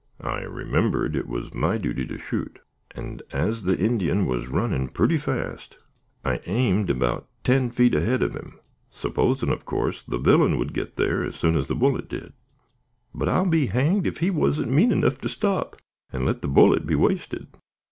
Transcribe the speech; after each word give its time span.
I 0.23 0.39
remembered 0.41 1.15
it 1.15 1.27
was 1.27 1.53
my 1.53 1.77
duty 1.77 2.07
to 2.07 2.17
shoot, 2.17 2.57
and 2.95 3.21
as 3.31 3.61
the 3.61 3.77
Indian 3.77 4.25
was 4.25 4.47
running 4.47 4.87
purty 4.87 5.19
fast, 5.19 5.77
I 6.25 6.41
aimed 6.47 6.89
about 6.89 7.29
ten 7.43 7.69
feet 7.69 7.93
ahead 7.93 8.23
of 8.23 8.33
him, 8.35 8.57
supposing, 8.89 9.49
of 9.51 9.63
course, 9.63 10.01
the 10.01 10.17
villain 10.17 10.57
would 10.57 10.73
git 10.73 10.95
there 10.95 11.23
as 11.23 11.35
soon 11.35 11.55
as 11.55 11.67
the 11.67 11.75
bullet 11.75 12.09
did; 12.09 12.33
but, 13.13 13.29
I'll 13.29 13.45
be 13.45 13.67
hanged 13.67 14.07
if 14.07 14.17
he 14.21 14.31
wasn't 14.31 14.71
mean 14.71 14.91
enough 14.91 15.19
to 15.19 15.29
stop, 15.29 15.75
and 16.11 16.25
let 16.25 16.41
the 16.41 16.47
bullet 16.47 16.87
be 16.87 16.95
wasted. 16.95 17.49